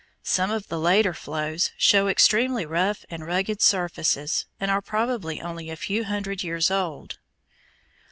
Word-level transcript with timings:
Some 0.23 0.49
of 0.49 0.67
the 0.67 0.79
later 0.79 1.13
flows 1.13 1.69
show 1.77 2.07
extremely 2.07 2.65
rough 2.65 3.05
and 3.11 3.23
rugged 3.23 3.61
surfaces 3.61 4.47
and 4.59 4.71
are 4.71 4.81
probably 4.81 5.39
only 5.39 5.69
a 5.69 5.75
few 5.75 6.05
hundred 6.05 6.41
years 6.41 6.71
old. 6.71 7.19